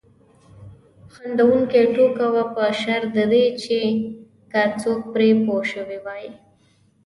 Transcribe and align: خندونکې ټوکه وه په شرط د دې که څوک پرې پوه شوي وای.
خندونکې 1.13 1.81
ټوکه 1.93 2.27
وه 2.33 2.43
په 2.53 2.63
شرط 2.81 3.09
د 3.17 3.19
دې 3.31 3.43
که 4.51 4.61
څوک 4.81 5.01
پرې 5.13 5.29
پوه 5.43 5.63
شوي 5.71 5.97
وای. 6.05 6.25